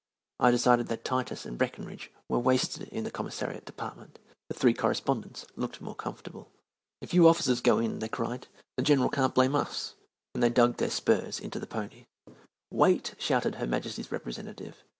[0.39, 4.17] I decided that Titus and Breckenridge were wasted in the Commissariat Department.
[4.49, 6.49] The three correspondents looked more comfortable.
[7.01, 9.93] "If you officers go in," they cried, "the General can't blame us,"
[10.33, 12.07] and they dug their spurs into the ponies.
[12.71, 14.83] "Wait!" shouted Her Majesty's representative.